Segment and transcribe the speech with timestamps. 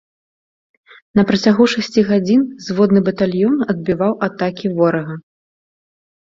[1.19, 5.13] На працягу шасці гадзін зводны батальён адбіваў атакі ворага.